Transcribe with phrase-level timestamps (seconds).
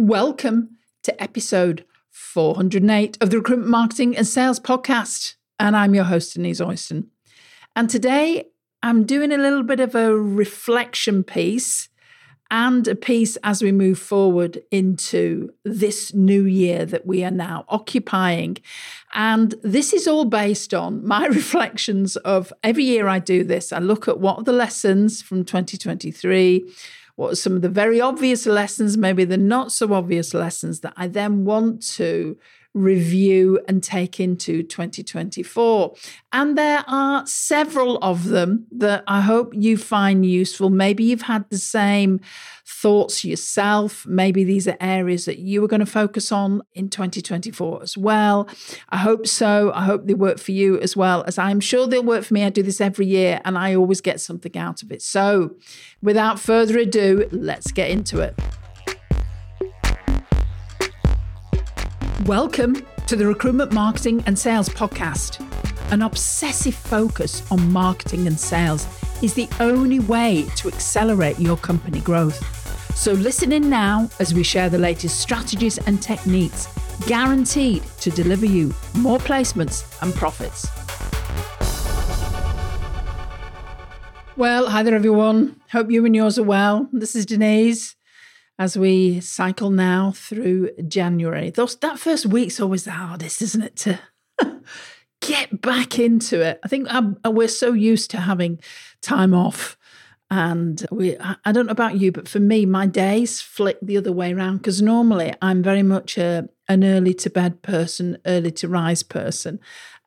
[0.00, 5.34] Welcome to episode 408 of the Recruitment Marketing and Sales Podcast.
[5.58, 7.08] And I'm your host, Denise Oyston.
[7.76, 8.46] And today
[8.82, 11.90] I'm doing a little bit of a reflection piece
[12.50, 17.66] and a piece as we move forward into this new year that we are now
[17.68, 18.56] occupying.
[19.12, 23.70] And this is all based on my reflections of every year I do this.
[23.70, 26.72] I look at what are the lessons from 2023
[27.20, 30.94] what are some of the very obvious lessons, maybe the not so obvious lessons that
[30.96, 32.38] I then want to
[32.72, 35.94] review and take into 2024.
[36.32, 40.70] And there are several of them that I hope you find useful.
[40.70, 42.20] Maybe you've had the same
[42.64, 44.06] thoughts yourself.
[44.06, 48.48] Maybe these are areas that you are going to focus on in 2024 as well.
[48.88, 49.72] I hope so.
[49.74, 52.44] I hope they work for you as well, as I'm sure they'll work for me.
[52.44, 55.02] I do this every year and I always get something out of it.
[55.02, 55.56] So,
[56.00, 58.38] without further ado, let's get into it.
[62.30, 65.44] Welcome to the Recruitment Marketing and Sales Podcast.
[65.90, 68.86] An obsessive focus on marketing and sales
[69.20, 72.38] is the only way to accelerate your company growth.
[72.96, 76.68] So, listen in now as we share the latest strategies and techniques
[77.08, 80.68] guaranteed to deliver you more placements and profits.
[84.36, 85.60] Well, hi there, everyone.
[85.72, 86.88] Hope you and yours are well.
[86.92, 87.96] This is Denise
[88.60, 91.48] as we cycle now through January.
[91.48, 93.76] Those, that first week's always the hardest, isn't it?
[93.76, 93.98] To
[95.22, 96.60] get back into it.
[96.62, 98.60] I think I'm, we're so used to having
[99.00, 99.78] time off.
[100.30, 104.12] And we, I don't know about you, but for me, my days flick the other
[104.12, 108.68] way around because normally I'm very much a, an early to bed person, early to
[108.68, 109.58] rise person.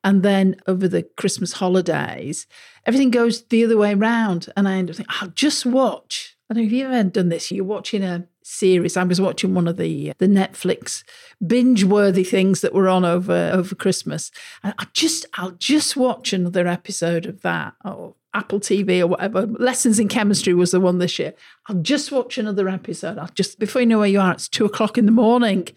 [0.04, 2.46] And then over the Christmas holidays,
[2.86, 4.46] everything goes the other way around.
[4.56, 6.36] And I end up thinking, I'll just watch.
[6.48, 7.50] I don't know if you've ever done this.
[7.50, 8.96] You're watching a series.
[8.96, 11.02] I was watching one of the uh, the Netflix
[11.44, 14.30] binge worthy things that were on over over Christmas.
[14.62, 19.46] And I just I'll just watch another episode of that or Apple TV or whatever.
[19.46, 21.34] Lessons in Chemistry was the one this year.
[21.68, 23.18] I'll just watch another episode.
[23.18, 25.68] I'll just before you know where you are, it's two o'clock in the morning.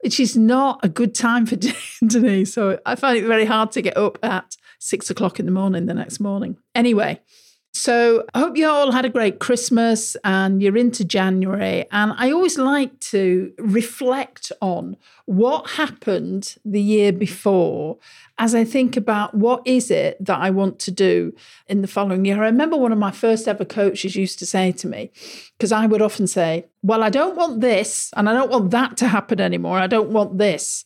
[0.00, 1.56] Which is not a good time for
[2.06, 2.52] Denise.
[2.52, 5.86] So I find it very hard to get up at six o'clock in the morning
[5.86, 6.58] the next morning.
[6.74, 7.22] Anyway,
[7.76, 11.86] so I hope you all had a great Christmas and you're into January.
[11.90, 17.98] And I always like to reflect on what happened the year before
[18.38, 21.34] as I think about what is it that I want to do
[21.66, 22.40] in the following year.
[22.40, 25.10] I remember one of my first ever coaches used to say to me,
[25.58, 28.96] because I would often say, Well, I don't want this and I don't want that
[28.98, 29.78] to happen anymore.
[29.78, 30.84] I don't want this.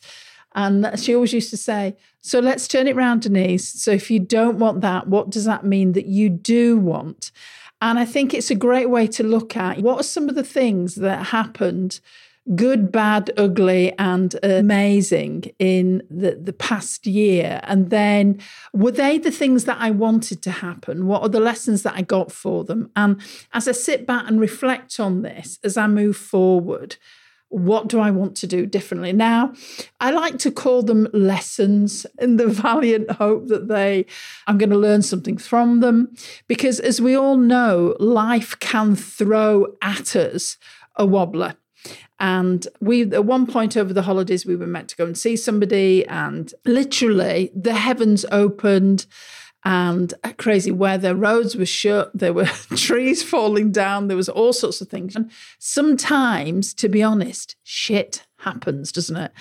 [0.58, 3.80] And she always used to say, So let's turn it round, Denise.
[3.80, 7.30] So if you don't want that, what does that mean that you do want?
[7.80, 10.42] And I think it's a great way to look at what are some of the
[10.42, 12.00] things that happened
[12.56, 17.60] good, bad, ugly, and amazing in the, the past year?
[17.62, 18.40] And then
[18.72, 21.06] were they the things that I wanted to happen?
[21.06, 22.90] What are the lessons that I got for them?
[22.96, 23.20] And
[23.52, 26.96] as I sit back and reflect on this as I move forward,
[27.50, 29.12] what do I want to do differently?
[29.12, 29.54] Now,
[30.00, 34.06] I like to call them lessons in the valiant hope that they,
[34.46, 36.14] I'm going to learn something from them.
[36.46, 40.56] Because as we all know, life can throw at us
[40.96, 41.56] a wobbler.
[42.20, 45.36] And we, at one point over the holidays, we were meant to go and see
[45.36, 49.06] somebody, and literally the heavens opened
[49.68, 51.14] and crazy weather.
[51.14, 52.10] Roads were shut.
[52.14, 54.08] There were trees falling down.
[54.08, 55.14] There was all sorts of things.
[55.14, 59.32] And sometimes, to be honest, shit happens, doesn't it?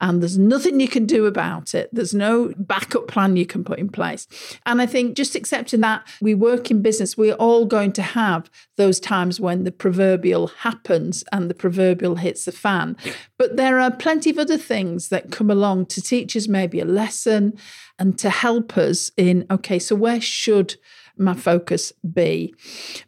[0.00, 1.88] And there's nothing you can do about it.
[1.92, 4.26] There's no backup plan you can put in place.
[4.64, 8.50] And I think just accepting that we work in business, we're all going to have
[8.76, 12.96] those times when the proverbial happens and the proverbial hits the fan.
[13.38, 16.84] But there are plenty of other things that come along to teach us maybe a
[16.84, 17.56] lesson
[17.98, 20.76] and to help us in okay, so where should
[21.18, 22.54] my focus be?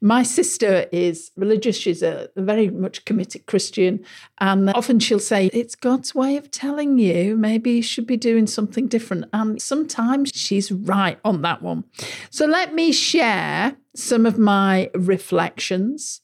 [0.01, 4.05] My sister is religious, she's a very much committed Christian,
[4.39, 8.47] and often she'll say, It's God's way of telling you maybe you should be doing
[8.47, 9.27] something different.
[9.33, 11.85] And sometimes she's right on that one.
[12.31, 16.21] So let me share some of my reflections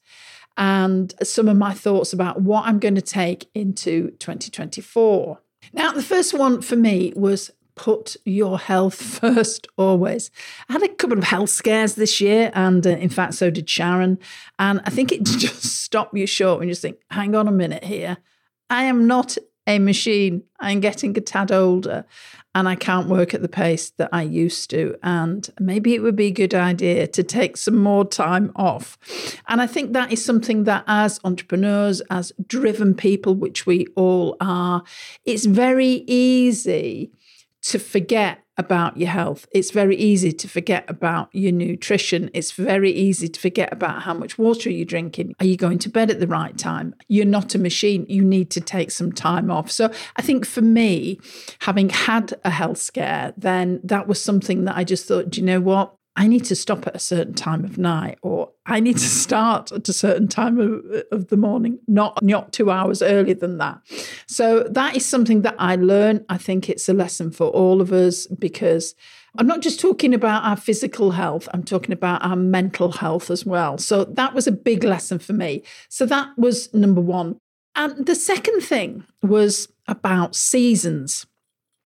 [0.56, 5.40] and some of my thoughts about what I'm going to take into 2024.
[5.72, 10.30] Now, the first one for me was put your health first always.
[10.68, 13.68] I had a couple of health scares this year, and uh, in fact, so did
[13.68, 14.18] Sharon.
[14.58, 17.84] And I think it just stopped you short and you think, hang on a minute
[17.84, 18.18] here.
[18.70, 19.36] I am not
[19.66, 20.42] a machine.
[20.60, 22.04] I'm getting a tad older
[22.54, 24.96] and I can't work at the pace that I used to.
[25.02, 28.96] And maybe it would be a good idea to take some more time off.
[29.48, 34.36] And I think that is something that, as entrepreneurs, as driven people, which we all
[34.40, 34.84] are,
[35.24, 37.10] it's very easy
[37.64, 39.46] to forget about your health.
[39.52, 42.30] It's very easy to forget about your nutrition.
[42.32, 45.34] It's very easy to forget about how much water you're drinking.
[45.40, 46.94] Are you going to bed at the right time?
[47.08, 48.06] You're not a machine.
[48.08, 49.70] You need to take some time off.
[49.70, 51.18] So I think for me,
[51.60, 55.46] having had a health scare, then that was something that I just thought, do you
[55.46, 55.94] know what?
[56.16, 59.72] I need to stop at a certain time of night, or I need to start
[59.72, 63.80] at a certain time of, of, the morning, not not two hours earlier than that.
[64.28, 66.24] So that is something that I learned.
[66.28, 68.94] I think it's a lesson for all of us because
[69.36, 73.44] I'm not just talking about our physical health, I'm talking about our mental health as
[73.44, 73.78] well.
[73.78, 75.64] So that was a big lesson for me.
[75.88, 77.38] So that was number one.
[77.74, 81.26] And the second thing was about seasons.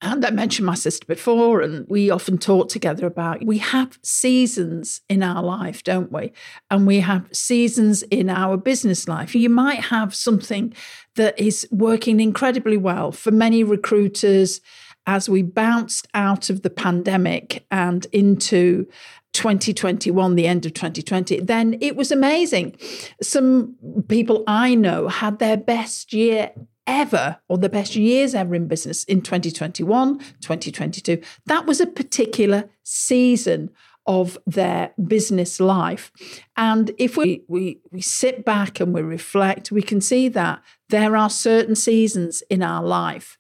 [0.00, 5.00] And I mentioned my sister before, and we often talk together about we have seasons
[5.09, 6.33] in our life, don't we?
[6.71, 9.35] And we have seasons in our business life.
[9.35, 10.73] You might have something
[11.17, 14.61] that is working incredibly well for many recruiters
[15.09, 18.87] as we bounced out of the pandemic and into
[19.33, 22.77] 2021, the end of 2020, then it was amazing.
[23.23, 23.75] Some
[24.09, 26.51] people I know had their best year
[26.88, 31.23] ever or the best years ever in business in 2021, 2022.
[31.46, 33.70] That was a particular season
[34.06, 36.11] of their business life.
[36.56, 41.14] And if we, we, we sit back and we reflect, we can see that there
[41.14, 43.37] are certain seasons in our life.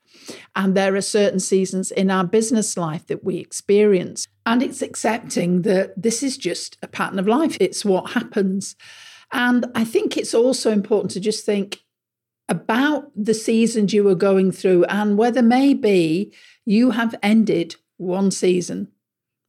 [0.54, 4.26] And there are certain seasons in our business life that we experience.
[4.44, 8.76] And it's accepting that this is just a pattern of life, it's what happens.
[9.32, 11.82] And I think it's also important to just think
[12.48, 16.32] about the seasons you were going through and whether maybe
[16.64, 18.88] you have ended one season.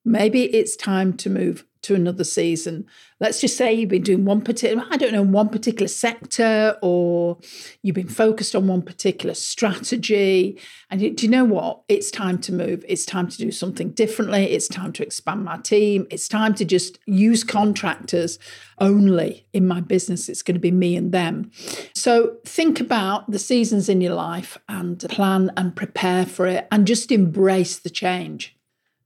[0.04, 2.86] Maybe it's time to move to another season.
[3.20, 7.40] Let's just say you've been doing one particular, I don't know, one particular sector, or
[7.82, 10.60] you've been focused on one particular strategy.
[10.92, 11.82] And you, do you know what?
[11.88, 12.86] It's time to move.
[12.88, 14.52] It's time to do something differently.
[14.52, 16.06] It's time to expand my team.
[16.12, 18.38] It's time to just use contractors
[18.78, 20.30] only in my business.
[20.30, 21.50] It's going to be me and them.
[21.96, 26.86] So think about the seasons in your life and plan and prepare for it and
[26.86, 28.56] just embrace the change.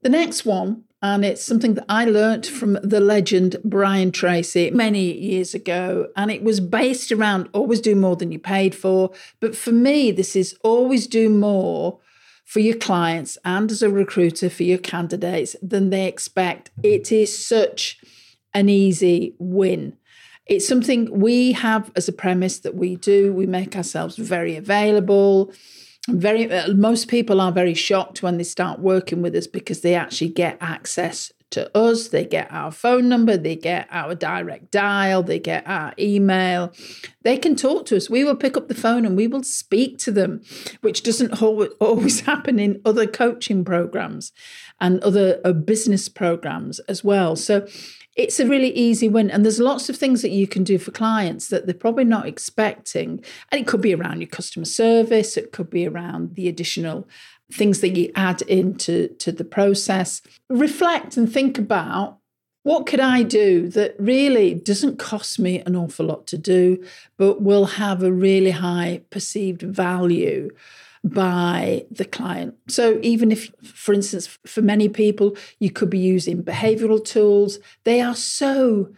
[0.02, 5.12] The next one and it's something that I learnt from the legend Brian Tracy many
[5.12, 6.08] years ago.
[6.16, 9.12] And it was based around always do more than you paid for.
[9.42, 12.00] But for me, this is always do more
[12.46, 16.72] for your clients and as a recruiter for your candidates than they expect.
[16.84, 18.00] It is such
[18.54, 19.98] an easy win.
[20.46, 23.34] It's something we have as a premise that we do.
[23.34, 25.52] We make ourselves very available
[26.10, 29.96] very uh, most people are very shocked when they start working with us because they
[29.96, 32.10] actually get access to us.
[32.10, 36.74] They get our phone number they get our direct dial they get our email.
[37.22, 38.10] They can talk to us.
[38.10, 40.42] We will pick up the phone and we will speak to them
[40.82, 44.34] which doesn't always happen in other coaching programs
[44.82, 47.36] and other uh, business programs as well.
[47.38, 47.66] So
[48.16, 49.32] it's a really easy win.
[49.32, 52.28] And there's lots of things that you can do for clients that they're probably not
[52.28, 53.24] expecting.
[53.52, 57.08] And it could be around your customer service, it could be around the additional
[57.52, 60.22] things that you add into to the process.
[60.50, 62.20] Reflect and think about
[62.64, 66.84] what could I do that really doesn't cost me an awful lot to do,
[67.18, 70.50] but will have a really high perceived value
[71.04, 72.56] by the client.
[72.68, 78.02] So, even if, for instance, for many people, you could be using behavioral tools, they
[78.02, 78.94] are so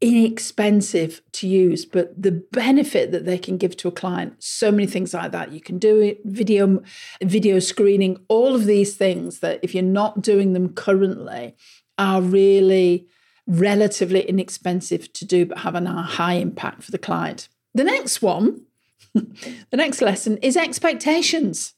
[0.00, 4.86] inexpensive to use, but the benefit that they can give to a client, so many
[4.86, 5.52] things like that.
[5.52, 6.82] You can do it, video,
[7.22, 11.56] video screening, all of these things that if you're not doing them currently
[11.98, 13.06] are really
[13.46, 17.48] relatively inexpensive to do, but have a high impact for the client.
[17.74, 18.66] The next one
[19.14, 21.74] the next lesson is expectations.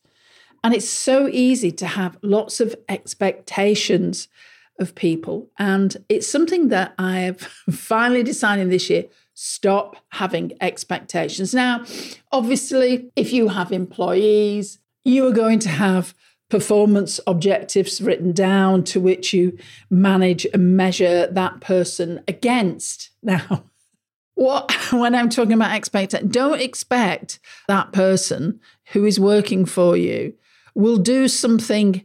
[0.65, 4.29] And it's so easy to have lots of expectations
[4.79, 5.51] of people.
[5.59, 11.55] And it's something that I've finally decided this year stop having expectations.
[11.55, 11.85] Now,
[12.33, 16.13] obviously, if you have employees, you are going to have
[16.49, 19.57] performance objectives written down to which you
[19.91, 23.11] manage and measure that person against.
[23.21, 23.65] Now,
[24.39, 28.61] what when I'm talking about expect, don't expect that person
[28.93, 30.35] who is working for you
[30.75, 32.05] will do something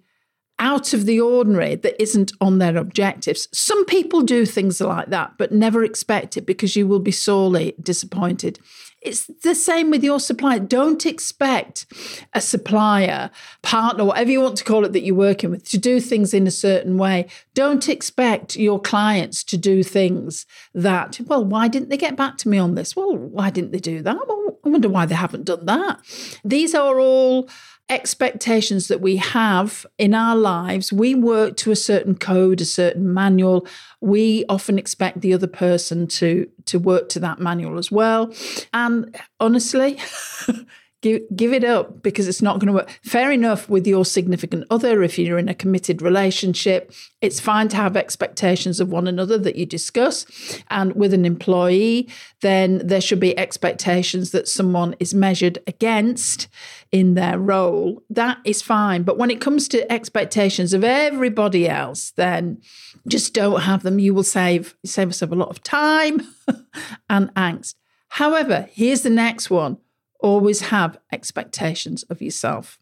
[0.59, 3.47] out of the ordinary that isn't on their objectives.
[3.51, 7.75] Some people do things like that, but never expect it because you will be sorely
[7.81, 8.59] disappointed.
[9.03, 10.59] It's the same with your supplier.
[10.59, 11.85] Don't expect
[12.33, 13.31] a supplier,
[13.61, 16.47] partner, whatever you want to call it that you're working with, to do things in
[16.47, 17.27] a certain way.
[17.53, 22.49] Don't expect your clients to do things that, well, why didn't they get back to
[22.49, 22.95] me on this?
[22.95, 24.15] Well, why didn't they do that?
[24.27, 25.99] Well, I wonder why they haven't done that.
[26.45, 27.49] These are all
[27.89, 30.93] expectations that we have in our lives.
[30.93, 33.67] We work to a certain code, a certain manual.
[34.01, 38.33] We often expect the other person to to work to that manual as well.
[38.73, 39.99] And honestly,
[41.03, 42.89] give, give it up because it's not going to work.
[43.03, 46.91] Fair enough with your significant other, if you're in a committed relationship,
[47.21, 50.25] it's fine to have expectations of one another that you discuss.
[50.69, 52.09] And with an employee,
[52.41, 56.47] then there should be expectations that someone is measured against
[56.91, 58.01] in their role.
[58.09, 59.03] That is fine.
[59.03, 62.61] But when it comes to expectations of everybody else, then
[63.07, 63.99] just don't have them.
[63.99, 66.21] You will save save yourself a lot of time
[67.09, 67.75] and angst.
[68.07, 69.77] However, here's the next one
[70.23, 72.79] always have expectations of yourself.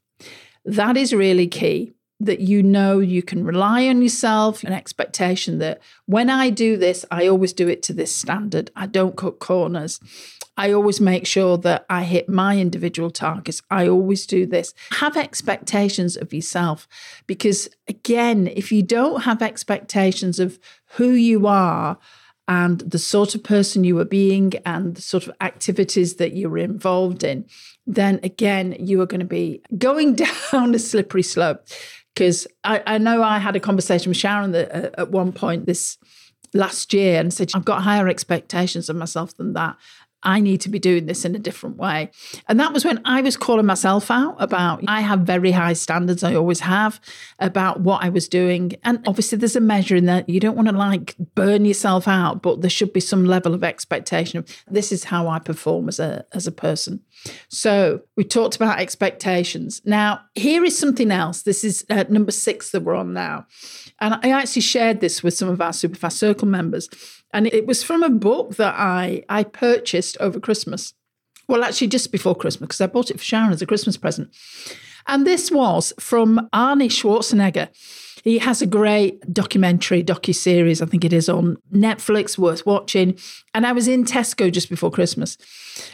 [0.64, 5.82] That is really key that you know you can rely on yourself, an expectation that
[6.06, 8.70] when I do this, I always do it to this standard.
[8.76, 10.00] I don't cut corners.
[10.56, 13.64] I always make sure that I hit my individual targets.
[13.72, 14.76] I always do this.
[14.92, 16.88] Have expectations of yourself
[17.26, 20.60] because, again, if you don't have expectations of
[20.98, 21.98] who you are,
[22.52, 26.50] and the sort of person you were being and the sort of activities that you
[26.50, 27.46] were involved in,
[27.88, 30.16] then again, you are going to be going
[30.52, 31.66] down a slippery slope.
[32.14, 35.66] Because I, I, know I had a conversation with Sharon that, uh, at one point
[35.66, 35.98] this
[36.54, 39.78] last year and said, I've got higher expectations of myself than that.
[40.24, 42.12] I need to be doing this in a different way.
[42.48, 46.24] And that was when I was calling myself out about, I have very high standards,
[46.24, 47.00] I always have,
[47.40, 48.74] about what I was doing.
[48.84, 52.42] And obviously, there's a measure in that you don't want to like burn yourself out,
[52.42, 56.00] but there should be some level of expectation of this is how I perform as
[56.00, 57.02] a, as a person.
[57.50, 59.82] So we talked about expectations.
[59.86, 61.44] Now, here is something else.
[61.44, 63.46] This is uh, number six that we're on now.
[64.00, 66.90] And I actually shared this with some of our Superfast Circle members.
[67.34, 70.94] And it was from a book that I, I purchased over Christmas.
[71.48, 74.30] Well, actually, just before Christmas, because I bought it for Sharon as a Christmas present.
[75.08, 77.70] And this was from Arnie Schwarzenegger.
[78.24, 83.18] He has a great documentary, docu series, I think it is on Netflix, worth watching.
[83.54, 85.38] And I was in Tesco just before Christmas,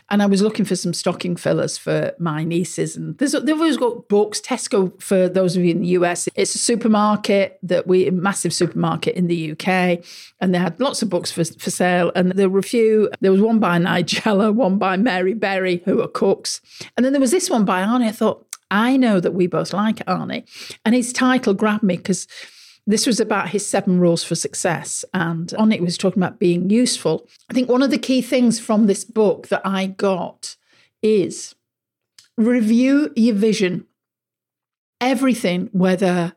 [0.10, 2.96] and I was looking for some stocking fillers for my nieces.
[2.96, 4.42] And there's they've always got books.
[4.42, 9.16] Tesco, for those of you in the US, it's a supermarket that we massive supermarket
[9.16, 10.04] in the UK,
[10.40, 12.12] and they had lots of books for for sale.
[12.14, 13.10] And there were a few.
[13.22, 16.62] There was one by Nigella, one by Mary Berry, who are cooks,
[16.96, 18.08] and then there was this one by Arnie.
[18.08, 20.46] I thought I know that we both like Arnie.
[20.86, 22.28] And his title grabbed me because
[22.86, 25.04] this was about his seven rules for success.
[25.14, 27.28] And on it was talking about being useful.
[27.50, 30.56] I think one of the key things from this book that I got
[31.02, 31.56] is
[32.38, 33.86] review your vision.
[35.00, 36.34] Everything, whether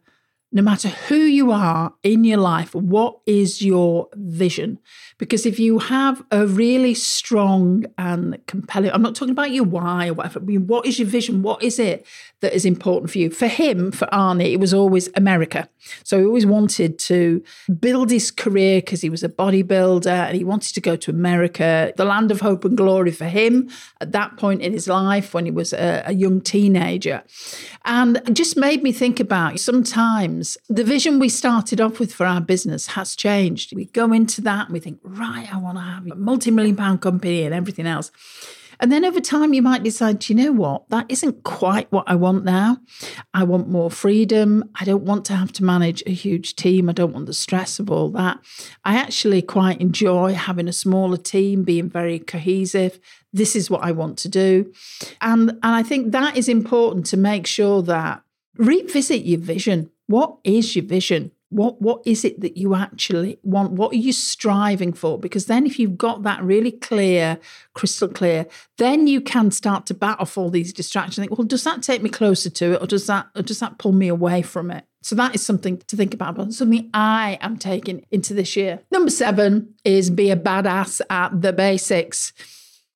[0.52, 4.78] no matter who you are in your life, what is your vision?
[5.16, 10.08] Because if you have a really strong and compelling, I'm not talking about your why
[10.08, 11.42] or whatever, I mean, what is your vision?
[11.42, 12.04] What is it
[12.40, 13.30] that is important for you?
[13.30, 15.68] For him, for Arnie, it was always America.
[16.02, 17.44] So he always wanted to
[17.78, 21.92] build his career because he was a bodybuilder and he wanted to go to America,
[21.96, 23.68] the land of hope and glory for him
[24.00, 27.22] at that point in his life when he was a, a young teenager.
[27.84, 32.26] And it just made me think about sometimes the vision we started off with for
[32.26, 33.74] our business has changed.
[33.74, 36.76] We go into that and we think, right, I want to have a multi million
[36.76, 38.10] pound company and everything else.
[38.80, 42.14] And then over time, you might decide, you know what, that isn't quite what I
[42.14, 42.78] want now.
[43.34, 44.70] I want more freedom.
[44.74, 46.88] I don't want to have to manage a huge team.
[46.88, 48.38] I don't want the stress of all that.
[48.82, 52.98] I actually quite enjoy having a smaller team, being very cohesive.
[53.34, 54.72] This is what I want to do.
[55.20, 58.22] And, and I think that is important to make sure that
[58.56, 59.90] revisit your vision.
[60.10, 61.30] What is your vision?
[61.50, 63.72] what what is it that you actually want?
[63.72, 65.18] What are you striving for?
[65.18, 67.38] Because then if you've got that really clear
[67.74, 68.46] crystal clear
[68.78, 71.16] then you can start to bat off all these distractions.
[71.16, 73.78] Think well does that take me closer to it or does that or does that
[73.78, 74.84] pull me away from it?
[75.02, 78.80] So that is something to think about but something i am taking into this year.
[78.90, 82.32] Number seven is be a badass at the basics.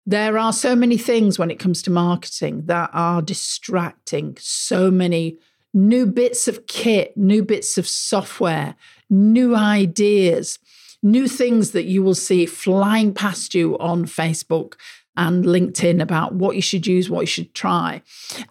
[0.06, 4.36] There are so many things when it comes to marketing that are distracting.
[4.38, 5.38] So many
[5.74, 8.76] new bits of kit, new bits of software,
[9.10, 10.58] new ideas,
[11.02, 14.74] new things that you will see flying past you on Facebook
[15.16, 18.02] and LinkedIn about what you should use, what you should try.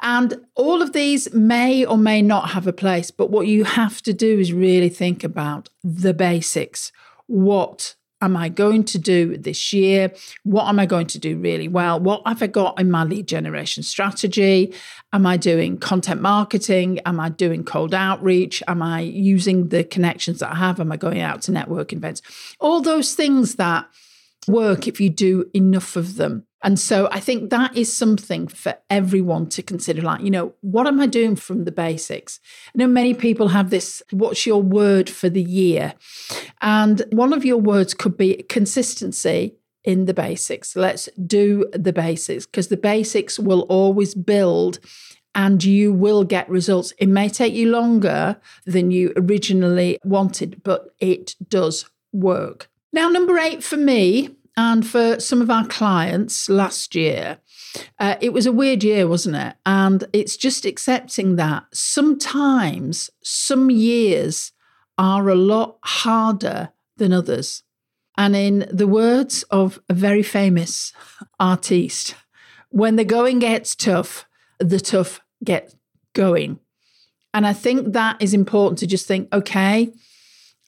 [0.01, 4.01] And all of these may or may not have a place, but what you have
[4.03, 6.91] to do is really think about the basics.
[7.27, 10.11] What am I going to do this year?
[10.43, 11.99] What am I going to do really well?
[11.99, 14.73] What have I got in my lead generation strategy?
[15.11, 16.99] Am I doing content marketing?
[17.05, 18.63] Am I doing cold outreach?
[18.67, 20.79] Am I using the connections that I have?
[20.79, 22.21] Am I going out to network events?
[22.59, 23.87] All those things that
[24.47, 26.45] work if you do enough of them.
[26.63, 30.87] And so I think that is something for everyone to consider like, you know, what
[30.87, 32.39] am I doing from the basics?
[32.67, 35.93] I know many people have this what's your word for the year?
[36.61, 40.75] And one of your words could be consistency in the basics.
[40.75, 44.79] Let's do the basics because the basics will always build
[45.35, 46.93] and you will get results.
[46.97, 52.69] It may take you longer than you originally wanted, but it does work.
[52.93, 57.39] Now, number eight for me and for some of our clients last year,
[57.99, 59.55] uh, it was a weird year, wasn't it?
[59.65, 64.51] And it's just accepting that sometimes some years
[64.99, 67.63] are a lot harder than others.
[68.15, 70.93] And in the words of a very famous
[71.39, 72.13] artiste,
[72.69, 74.27] when the going gets tough,
[74.59, 75.73] the tough get
[76.13, 76.59] going.
[77.33, 79.91] And I think that is important to just think okay,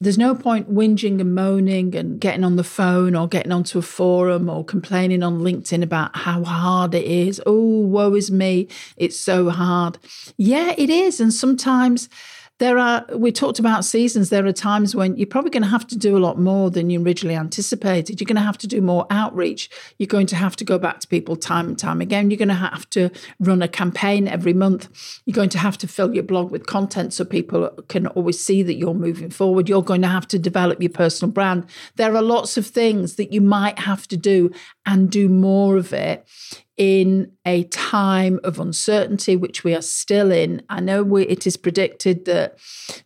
[0.01, 3.81] there's no point whinging and moaning and getting on the phone or getting onto a
[3.81, 7.41] forum or complaining on LinkedIn about how hard it is.
[7.45, 8.67] Oh, woe is me.
[8.97, 9.97] It's so hard.
[10.37, 11.21] Yeah, it is.
[11.21, 12.09] And sometimes
[12.59, 15.85] there are, we talked about seasons, there are times when you're probably going to have
[15.87, 18.21] to do a lot more than you originally anticipated.
[18.21, 19.69] You're going to have to do more outreach.
[19.97, 22.31] You're going to have to go back to people time and time again.
[22.31, 23.09] You're going to have to
[23.41, 24.87] run a campaign every month.
[25.25, 28.63] You're going to have to fill your blog with content so people can always see
[28.63, 29.67] that you're moving forward.
[29.67, 31.65] You're going to have to develop your personal brand.
[31.97, 34.49] There are lots of things that you might have to do
[34.85, 36.27] and do more of it
[36.77, 40.61] in a time of uncertainty, which we are still in.
[40.69, 42.57] I know we, it is predicted that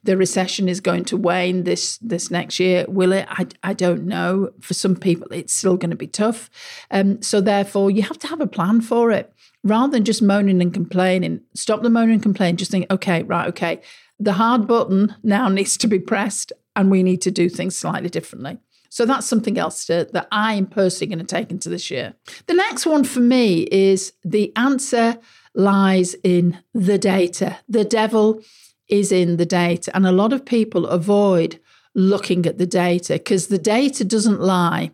[0.03, 2.85] the recession is going to wane this this next year.
[2.87, 3.27] Will it?
[3.29, 4.51] I, I don't know.
[4.59, 6.49] For some people, it's still going to be tough.
[6.89, 9.31] Um, so therefore, you have to have a plan for it
[9.63, 11.41] rather than just moaning and complaining.
[11.53, 12.57] Stop the moaning and complaining.
[12.57, 13.81] Just think, okay, right, okay.
[14.19, 18.09] The hard button now needs to be pressed, and we need to do things slightly
[18.09, 18.57] differently.
[18.89, 22.15] So that's something else to, that I am personally going to take into this year.
[22.47, 25.17] The next one for me is the answer
[25.53, 27.57] lies in the data.
[27.67, 28.41] The devil
[28.87, 29.95] is in the data.
[29.95, 31.59] And a lot of people avoid
[31.93, 34.91] looking at the data because the data doesn't lie.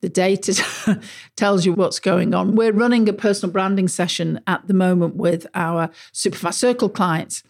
[0.00, 1.00] The data
[1.36, 2.54] tells you what's going on.
[2.54, 7.42] We're running a personal branding session at the moment with our Superfast Circle clients.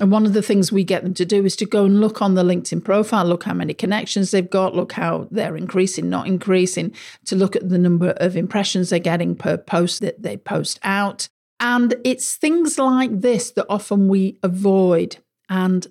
[0.00, 2.22] And one of the things we get them to do is to go and look
[2.22, 6.26] on the LinkedIn profile, look how many connections they've got, look how they're increasing, not
[6.26, 6.94] increasing,
[7.26, 11.28] to look at the number of impressions they're getting per post that they post out.
[11.60, 15.86] And it's things like this that often we avoid and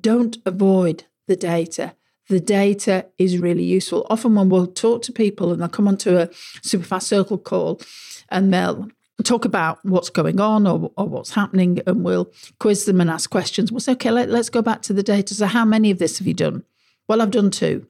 [0.00, 1.94] don't avoid the data.
[2.28, 4.06] The data is really useful.
[4.08, 7.80] Often, when we'll talk to people and they'll come onto a Superfast Circle call
[8.28, 8.88] and they'll
[9.22, 13.30] talk about what's going on or, or what's happening and we'll quiz them and ask
[13.30, 13.70] questions.
[13.70, 15.34] We'll say, okay, let, let's go back to the data.
[15.34, 16.64] So, how many of this have you done?
[17.08, 17.86] Well, I've done two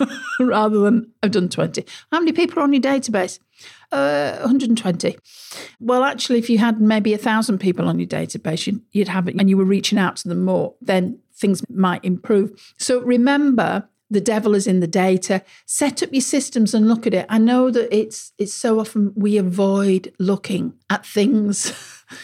[0.40, 1.84] rather than I've done 20.
[2.12, 3.38] How many people are on your database?
[3.92, 5.16] Uh, 120.
[5.80, 9.28] Well, actually, if you had maybe a thousand people on your database, you'd, you'd have
[9.28, 12.74] it and you were reaching out to them more, then things might improve.
[12.78, 15.42] So remember, the devil is in the data.
[15.64, 17.26] Set up your systems and look at it.
[17.28, 21.72] I know that it's it's so often we avoid looking at things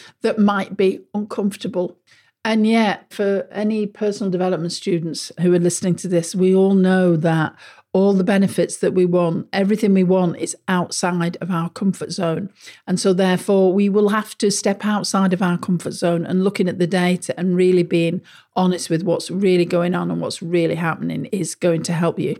[0.21, 1.97] that might be uncomfortable.
[2.45, 7.15] And yet for any personal development students who are listening to this we all know
[7.15, 7.55] that
[7.93, 12.49] all the benefits that we want, everything we want is outside of our comfort zone.
[12.87, 16.67] And so, therefore, we will have to step outside of our comfort zone and looking
[16.67, 18.21] at the data and really being
[18.55, 22.35] honest with what's really going on and what's really happening is going to help you.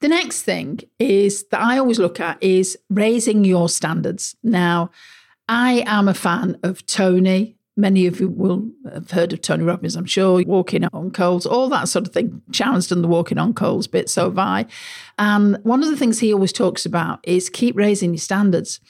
[0.00, 4.36] The next thing is that I always look at is raising your standards.
[4.42, 4.90] Now,
[5.48, 9.94] I am a fan of Tony Many of you will have heard of Tony Robbins,
[9.94, 12.42] I'm sure, walking on coals, all that sort of thing.
[12.50, 14.66] Sharon's done the walking on coals bit, so have I.
[15.16, 18.80] And one of the things he always talks about is keep raising your standards.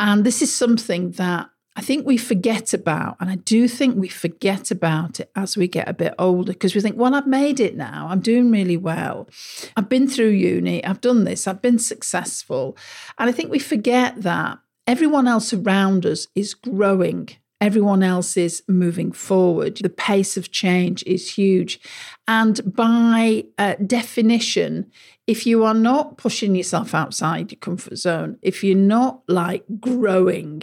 [0.00, 3.16] And this is something that I think we forget about.
[3.20, 6.74] And I do think we forget about it as we get a bit older because
[6.74, 8.08] we think, well, I've made it now.
[8.10, 9.28] I'm doing really well.
[9.76, 10.82] I've been through uni.
[10.84, 11.46] I've done this.
[11.46, 12.78] I've been successful.
[13.18, 17.28] And I think we forget that everyone else around us is growing
[17.62, 19.78] everyone else is moving forward.
[19.80, 21.80] The pace of change is huge.
[22.26, 24.90] And by uh, definition,
[25.28, 30.62] if you are not pushing yourself outside your comfort zone, if you're not like growing,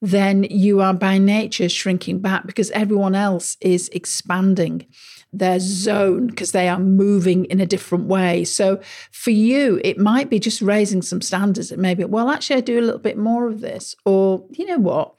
[0.00, 4.86] then you are by nature shrinking back because everyone else is expanding.
[5.32, 8.44] Their zone because they are moving in a different way.
[8.44, 8.80] So
[9.12, 11.70] for you, it might be just raising some standards.
[11.70, 13.94] It may be, well, actually, I do a little bit more of this.
[14.04, 15.14] Or, you know what?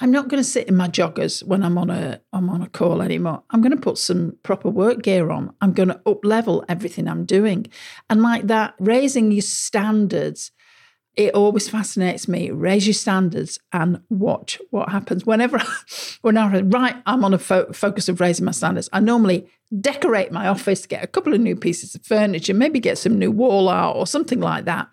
[0.00, 2.68] I'm not going to sit in my joggers when I'm on a I'm on a
[2.68, 3.42] call anymore.
[3.50, 5.54] I'm going to put some proper work gear on.
[5.60, 7.66] I'm going to up level everything I'm doing.
[8.08, 10.52] And like that, raising your standards
[11.18, 12.52] it always fascinates me.
[12.52, 15.26] Raise your standards and watch what happens.
[15.26, 15.60] Whenever,
[16.22, 18.88] whenever right, I'm on a fo- focus of raising my standards.
[18.92, 19.48] I normally
[19.80, 23.32] decorate my office, get a couple of new pieces of furniture, maybe get some new
[23.32, 24.88] wall art or something like that.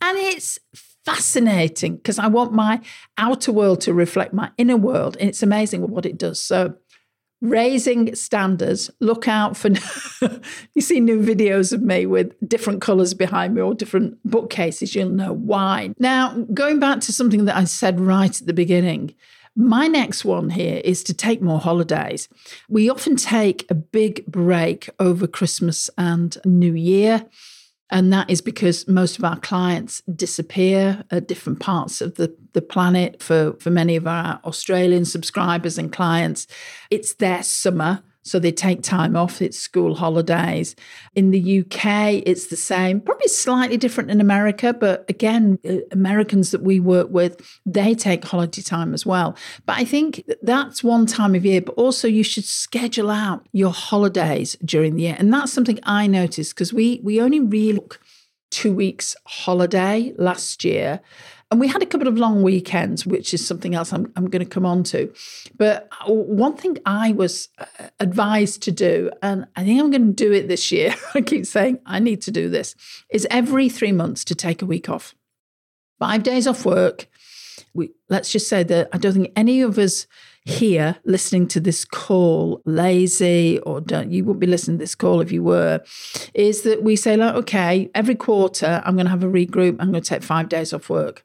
[0.00, 0.60] And it's
[1.04, 2.80] fascinating because I want my
[3.18, 5.16] outer world to reflect my inner world.
[5.18, 6.40] And it's amazing what it does.
[6.40, 6.76] So
[7.44, 8.90] raising standards.
[9.00, 9.68] Look out for
[10.74, 15.10] you see new videos of me with different colors behind me or different bookcases, you'll
[15.10, 15.94] know why.
[15.98, 19.14] Now, going back to something that I said right at the beginning,
[19.54, 22.28] my next one here is to take more holidays.
[22.68, 27.26] We often take a big break over Christmas and New Year.
[27.90, 32.62] And that is because most of our clients disappear at different parts of the, the
[32.62, 33.22] planet.
[33.22, 36.46] For, for many of our Australian subscribers and clients,
[36.90, 38.02] it's their summer.
[38.24, 40.74] So they take time off, it's school holidays.
[41.14, 46.50] In the UK, it's the same, probably slightly different in America, but again, uh, Americans
[46.50, 49.36] that we work with, they take holiday time as well.
[49.66, 53.72] But I think that's one time of year, but also you should schedule out your
[53.72, 55.16] holidays during the year.
[55.18, 57.80] And that's something I noticed because we we only really
[58.50, 61.00] two weeks holiday last year.
[61.54, 64.44] And we had a couple of long weekends, which is something else I'm, I'm going
[64.44, 65.14] to come on to.
[65.56, 67.66] But one thing I was uh,
[68.00, 71.46] advised to do, and I think I'm going to do it this year, I keep
[71.46, 72.74] saying I need to do this,
[73.08, 75.14] is every three months to take a week off.
[76.00, 77.06] Five days off work.
[77.72, 80.08] We, let's just say that I don't think any of us
[80.44, 85.22] here listening to this call lazy or don't you wouldn't be listening to this call
[85.22, 85.82] if you were
[86.34, 89.90] is that we say like okay every quarter i'm going to have a regroup i'm
[89.90, 91.24] going to take five days off work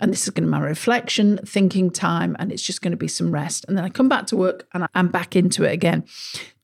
[0.00, 2.96] and this is going to be my reflection, thinking time, and it's just going to
[2.96, 3.64] be some rest.
[3.68, 6.04] And then I come back to work and I'm back into it again.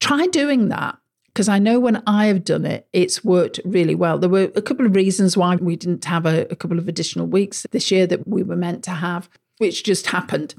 [0.00, 4.18] Try doing that because I know when I have done it, it's worked really well.
[4.18, 7.26] There were a couple of reasons why we didn't have a, a couple of additional
[7.26, 10.54] weeks this year that we were meant to have, which just happened.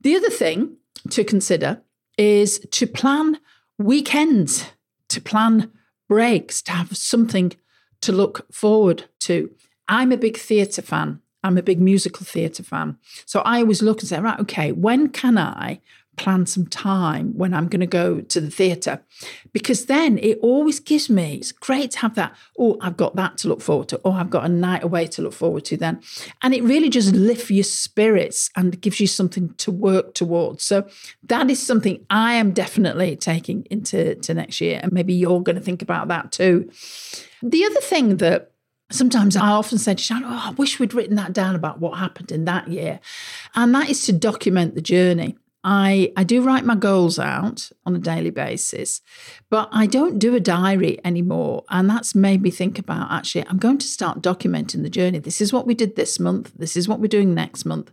[0.00, 0.76] The other thing
[1.10, 1.82] to consider
[2.16, 3.38] is to plan
[3.76, 4.66] weekends,
[5.08, 5.72] to plan
[6.08, 7.52] breaks, to have something
[8.00, 9.50] to look forward to.
[9.88, 11.22] I'm a big theatre fan.
[11.44, 12.98] I'm a big musical theatre fan.
[13.26, 15.80] So I always look and say, right, okay, when can I
[16.18, 19.00] plan some time when I'm going to go to the theatre?
[19.52, 23.38] Because then it always gives me, it's great to have that, oh, I've got that
[23.38, 26.02] to look forward to, oh, I've got a night away to look forward to then.
[26.42, 30.64] And it really just lifts your spirits and gives you something to work towards.
[30.64, 30.88] So
[31.22, 34.80] that is something I am definitely taking into to next year.
[34.82, 36.68] And maybe you're going to think about that too.
[37.42, 38.52] The other thing that
[38.90, 41.98] Sometimes I often say to Sharon, Oh, I wish we'd written that down about what
[41.98, 43.00] happened in that year.
[43.54, 45.36] And that is to document the journey.
[45.64, 49.02] I, I do write my goals out on a daily basis,
[49.50, 51.64] but I don't do a diary anymore.
[51.68, 55.18] And that's made me think about actually, I'm going to start documenting the journey.
[55.18, 56.52] This is what we did this month.
[56.56, 57.90] This is what we're doing next month.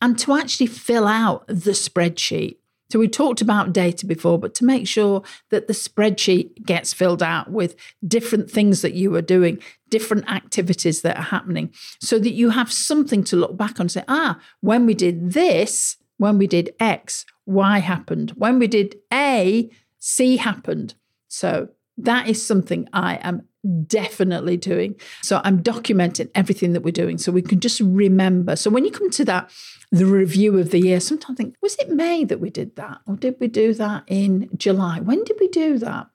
[0.00, 2.56] And to actually fill out the spreadsheet
[2.90, 7.22] so we talked about data before, but to make sure that the spreadsheet gets filled
[7.22, 9.58] out with different things that you are doing,
[9.90, 13.92] different activities that are happening, so that you have something to look back on and
[13.92, 18.30] say, ah, when we did this, when we did X, Y happened.
[18.32, 20.94] When we did A, C happened.
[21.28, 21.68] So
[21.98, 23.42] that is something I am
[23.86, 24.94] definitely doing.
[25.22, 28.56] So I'm documenting everything that we're doing so we can just remember.
[28.56, 29.50] So when you come to that,
[29.90, 32.98] the review of the year, sometimes I think, was it May that we did that?
[33.06, 35.00] Or did we do that in July?
[35.00, 36.08] When did we do that?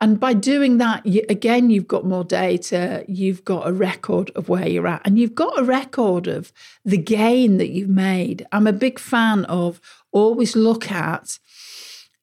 [0.00, 4.48] And by doing that, you, again, you've got more data, you've got a record of
[4.48, 6.52] where you're at, and you've got a record of
[6.84, 8.46] the gain that you've made.
[8.52, 9.80] I'm a big fan of
[10.12, 11.38] always look at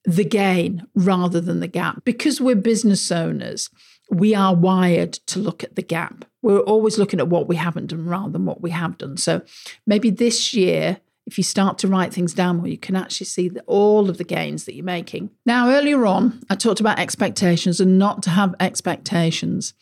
[0.06, 3.68] the gain rather than the gap because we're business owners
[4.10, 6.24] we are wired to look at the gap.
[6.42, 9.16] We're always looking at what we haven't done rather than what we have done.
[9.16, 9.42] So
[9.86, 13.48] maybe this year, if you start to write things down more, you can actually see
[13.48, 15.30] the, all of the gains that you're making.
[15.44, 19.74] Now, earlier on, I talked about expectations and not to have expectations.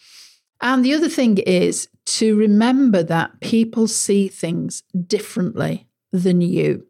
[0.61, 6.87] And the other thing is to remember that people see things differently than you.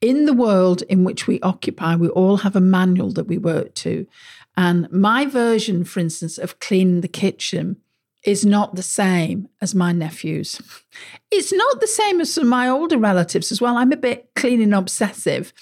[0.00, 3.74] In the world in which we occupy, we all have a manual that we work
[3.76, 4.06] to.
[4.56, 7.76] And my version, for instance, of cleaning the kitchen
[8.24, 10.60] is not the same as my nephews.
[11.32, 13.76] It's not the same as some of my older relatives as well.
[13.76, 15.52] I'm a bit cleaning obsessive.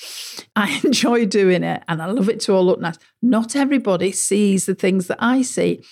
[0.56, 2.96] I enjoy doing it and I love it to all look nice.
[3.20, 5.84] Not everybody sees the things that I see.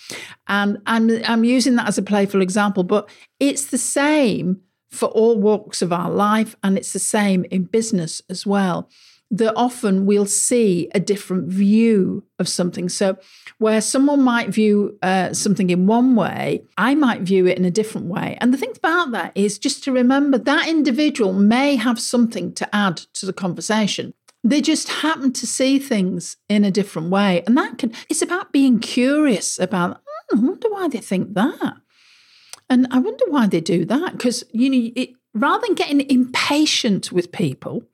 [0.49, 4.63] And I'm, I'm using that as a playful example, but it's the same
[4.97, 8.89] for all walks of our life and it's the same in business as well
[9.31, 12.89] that often we'll see a different view of something.
[12.89, 13.17] So,
[13.59, 17.71] where someone might view uh, something in one way, I might view it in a
[17.71, 18.39] different way.
[18.41, 22.75] And the thing about that is just to remember that individual may have something to
[22.75, 24.15] add to the conversation.
[24.45, 27.43] They just happen to see things in a different way.
[27.47, 31.79] And that can, it's about being curious about, oh, I wonder why they think that.
[32.69, 34.13] And I wonder why they do that.
[34.13, 37.85] Because, you know, it, rather than getting impatient with people,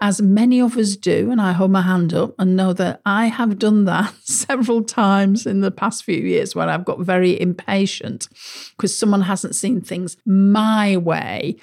[0.00, 3.26] as many of us do, and I hold my hand up and know that I
[3.26, 8.28] have done that several times in the past few years when I've got very impatient
[8.70, 11.56] because someone hasn't seen things my way,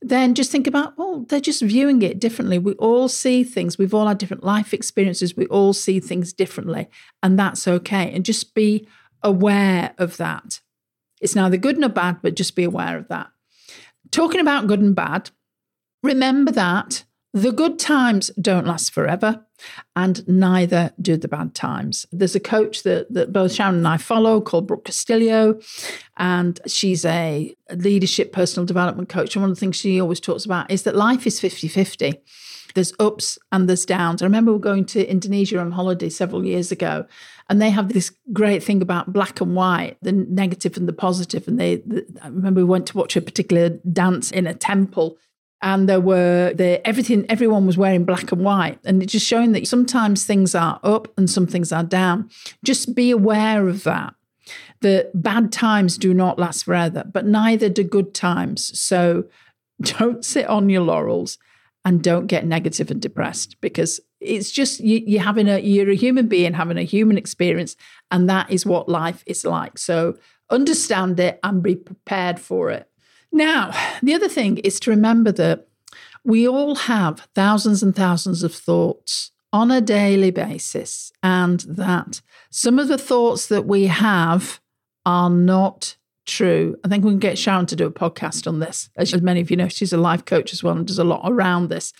[0.00, 2.58] then just think about, well, they're just viewing it differently.
[2.58, 6.88] We all see things, we've all had different life experiences, we all see things differently,
[7.22, 8.10] and that's okay.
[8.12, 8.88] And just be
[9.22, 10.60] aware of that.
[11.24, 13.28] It's neither good nor bad, but just be aware of that.
[14.10, 15.30] Talking about good and bad,
[16.02, 19.44] remember that the good times don't last forever,
[19.96, 22.04] and neither do the bad times.
[22.12, 25.58] There's a coach that, that both Sharon and I follow called Brooke Castillo,
[26.18, 29.34] and she's a leadership personal development coach.
[29.34, 32.20] And one of the things she always talks about is that life is 50 50.
[32.74, 34.20] There's ups and there's downs.
[34.20, 37.06] I remember going to Indonesia on holiday several years ago,
[37.50, 41.46] and they have this great thing about black and white, the negative and the positive.
[41.46, 45.18] And they, the, I remember we went to watch a particular dance in a temple
[45.60, 48.78] and there were the everything everyone was wearing black and white.
[48.84, 52.30] And it's just showing that sometimes things are up and some things are down.
[52.64, 54.14] Just be aware of that
[54.80, 58.78] that bad times do not last forever but neither do good times.
[58.78, 59.24] So
[59.80, 61.38] don't sit on your laurels
[61.84, 65.94] and don't get negative and depressed because it's just you, you're having a you're a
[65.94, 67.76] human being having a human experience
[68.10, 69.78] and that is what life is like.
[69.78, 70.16] So
[70.50, 72.88] understand it and be prepared for it.
[73.32, 75.66] Now, the other thing is to remember that
[76.24, 82.78] we all have thousands and thousands of thoughts on a daily basis, and that some
[82.78, 84.60] of the thoughts that we have
[85.06, 86.76] are not true.
[86.84, 88.90] I think we can get Sharon to do a podcast on this.
[88.96, 91.22] As many of you know, she's a life coach as well and does a lot
[91.24, 91.92] around this.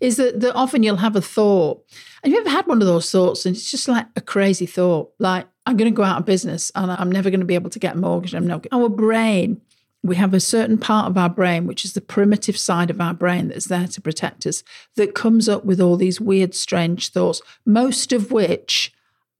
[0.00, 1.84] Is that, that often you'll have a thought.
[2.22, 5.12] Have you ever had one of those thoughts and it's just like a crazy thought?
[5.18, 7.70] Like, I'm going to go out of business and I'm never going to be able
[7.70, 8.34] to get a mortgage.
[8.34, 8.66] I'm not.
[8.72, 9.60] Our brain
[10.04, 13.14] we have a certain part of our brain, which is the primitive side of our
[13.14, 14.64] brain that's there to protect us,
[14.96, 18.92] that comes up with all these weird, strange thoughts, most of which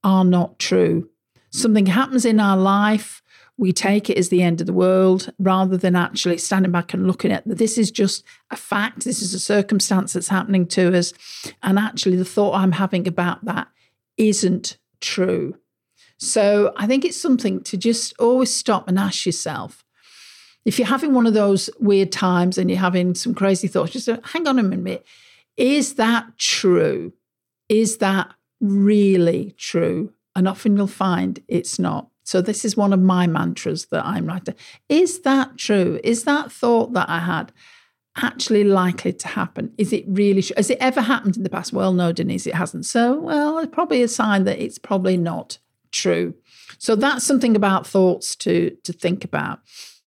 [0.03, 1.09] are not true.
[1.49, 3.21] Something happens in our life,
[3.57, 7.05] we take it as the end of the world rather than actually standing back and
[7.05, 10.97] looking at that this is just a fact, this is a circumstance that's happening to
[10.97, 11.13] us.
[11.61, 13.67] And actually, the thought I'm having about that
[14.17, 15.55] isn't true.
[16.17, 19.83] So I think it's something to just always stop and ask yourself
[20.65, 24.07] if you're having one of those weird times and you're having some crazy thoughts, just
[24.07, 25.05] hang on a minute.
[25.57, 27.13] Is that true?
[27.69, 30.13] Is that really true?
[30.35, 32.07] And often you'll find it's not.
[32.23, 34.55] So, this is one of my mantras that I'm writing.
[34.89, 35.99] Is that true?
[36.03, 37.51] Is that thought that I had
[38.15, 39.73] actually likely to happen?
[39.77, 40.55] Is it really true?
[40.55, 41.73] Has it ever happened in the past?
[41.73, 42.85] Well, no, Denise, it hasn't.
[42.85, 45.57] So, well, it's probably a sign that it's probably not
[45.91, 46.33] true.
[46.77, 49.59] So, that's something about thoughts to, to think about.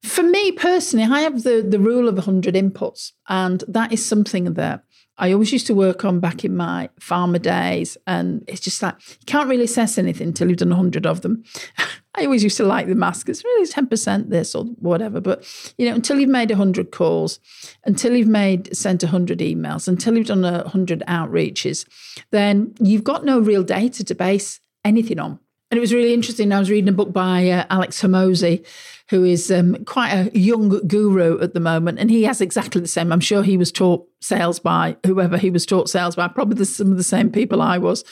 [0.02, 4.54] For me personally, I have the, the rule of 100 inputs, and that is something
[4.54, 4.85] that
[5.18, 7.98] I always used to work on back in my farmer days.
[8.06, 11.44] And it's just like, you can't really assess anything until you've done 100 of them.
[12.16, 13.28] I always used to like the mask.
[13.30, 15.22] It's really 10% this or whatever.
[15.22, 15.46] But,
[15.78, 17.40] you know, until you've made 100 calls,
[17.86, 21.86] until you've made, sent 100 emails, until you've done 100 outreaches,
[22.32, 25.40] then you've got no real data to base anything on.
[25.72, 26.52] And it was really interesting.
[26.52, 28.66] I was reading a book by uh, Alex Hormozi,
[29.10, 32.88] who is um, quite a young guru at the moment, and he has exactly the
[32.88, 33.12] same.
[33.12, 36.66] I'm sure he was taught sales by whoever he was taught sales by, probably the,
[36.66, 38.04] some of the same people I was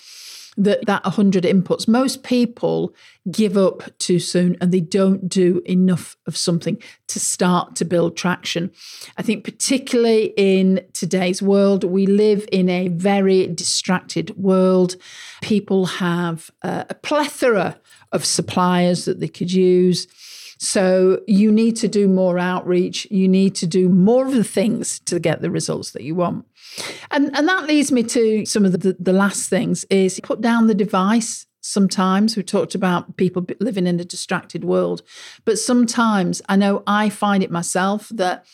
[0.58, 1.88] that that 100 inputs.
[1.88, 2.94] Most people
[3.32, 8.16] give up too soon and they don't do enough of something to start to build
[8.16, 8.72] traction.
[9.18, 14.96] I think particularly in today's world we live in a very distracted world.
[15.42, 17.80] People have a, a plethora
[18.12, 20.08] of suppliers that they could use
[20.64, 23.06] so you need to do more outreach.
[23.12, 26.46] You need to do more of the things to get the results that you want.
[27.12, 30.68] And, and that leads me to some of the, the last things is put down
[30.68, 32.38] the device sometimes.
[32.38, 35.02] We talked about people living in a distracted world.
[35.44, 38.46] But sometimes I know I find it myself that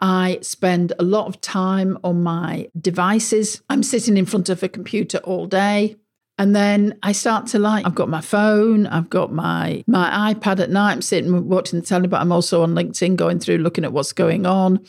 [0.00, 3.62] I spend a lot of time on my devices.
[3.68, 5.96] I'm sitting in front of a computer all day.
[6.38, 10.60] And then I start to like, I've got my phone, I've got my my iPad
[10.60, 13.84] at night, I'm sitting watching the telly, but I'm also on LinkedIn going through looking
[13.84, 14.80] at what's going on.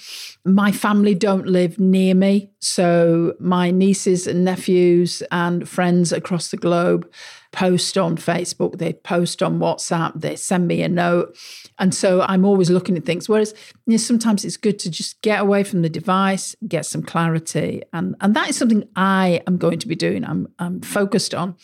[0.46, 2.52] My family don't live near me.
[2.60, 7.10] So my nieces and nephews and friends across the globe
[7.52, 11.36] post on Facebook, they post on WhatsApp, they send me a note.
[11.80, 13.28] And so I'm always looking at things.
[13.28, 13.54] Whereas
[13.86, 17.82] you know, sometimes it's good to just get away from the device, get some clarity.
[17.92, 20.24] And, and that is something I am going to be doing.
[20.24, 21.56] I'm, I'm focused on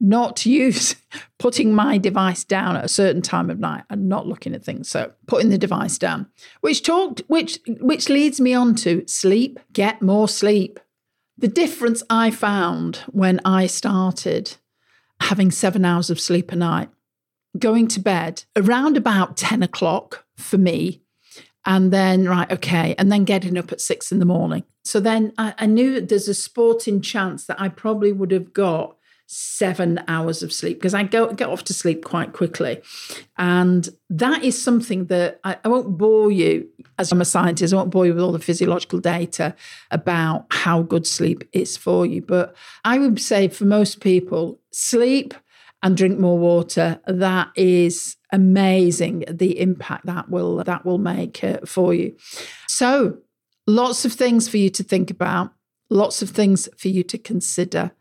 [0.00, 0.96] not use
[1.38, 4.88] putting my device down at a certain time of night and not looking at things.
[4.88, 6.26] So putting the device down,
[6.60, 10.78] which talked, which which leads me on to sleep, get more sleep.
[11.38, 14.56] The difference I found when I started
[15.22, 16.88] having seven hours of sleep a night,
[17.58, 21.02] going to bed around about 10 o'clock for me.
[21.64, 24.64] And then, right, okay, and then getting up at six in the morning.
[24.84, 28.96] So then I, I knew there's a sporting chance that I probably would have got
[29.32, 32.82] seven hours of sleep because I go get off to sleep quite quickly.
[33.38, 36.68] And that is something that I, I, won't bore you,
[36.98, 39.54] as I'm a scientist, I won't bore you with all the physiological data
[39.90, 42.20] about how good sleep is for you.
[42.20, 45.32] But I would say for most people, sleep
[45.82, 51.58] and drink more water, that is amazing the impact that will that will make uh,
[51.64, 52.14] for you.
[52.68, 53.18] So,
[53.66, 55.52] lots of things for you to think about,
[55.88, 57.92] lots of things for you to consider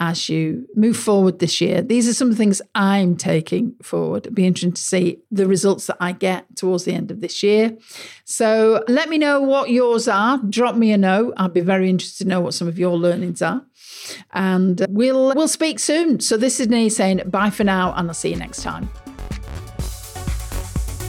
[0.00, 1.80] as you move forward this year.
[1.80, 4.26] These are some of the things I'm taking forward.
[4.26, 7.42] It'd be interesting to see the results that I get towards the end of this
[7.42, 7.76] year.
[8.24, 10.38] So let me know what yours are.
[10.48, 11.34] Drop me a note.
[11.36, 13.64] I'd be very interested to know what some of your learnings are.
[14.32, 16.20] And we'll we'll speak soon.
[16.20, 18.90] So this is me saying bye for now, and I'll see you next time.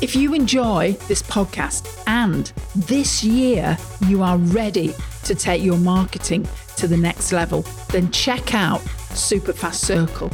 [0.02, 4.94] If you enjoy this podcast and this year you are ready
[5.24, 8.80] to take your marketing to the next level, then check out
[9.12, 10.32] Superfast Circle.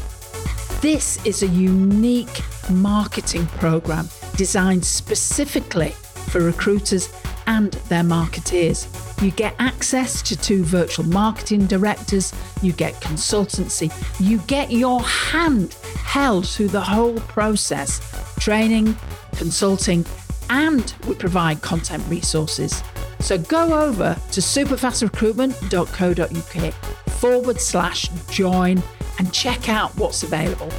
[0.82, 5.90] This is a unique marketing program designed specifically
[6.30, 7.10] for recruiters
[7.48, 8.88] and their marketeers.
[9.22, 15.74] You get access to two virtual marketing directors, you get consultancy, you get your hand
[16.04, 18.00] held through the whole process
[18.40, 18.98] training,
[19.36, 20.06] consulting,
[20.50, 22.82] and we provide content resources.
[23.22, 26.74] So go over to superfastrecruitment.co.uk
[27.12, 28.82] forward slash join
[29.20, 30.72] and check out what's available.